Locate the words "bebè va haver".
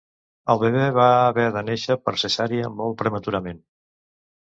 0.63-1.45